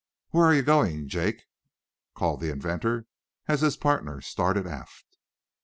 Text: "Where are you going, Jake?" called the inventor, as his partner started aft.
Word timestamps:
"Where 0.31 0.45
are 0.45 0.53
you 0.55 0.63
going, 0.63 1.09
Jake?" 1.09 1.43
called 2.15 2.39
the 2.39 2.49
inventor, 2.49 3.05
as 3.47 3.61
his 3.61 3.77
partner 3.77 4.19
started 4.19 4.65
aft. 4.65 5.05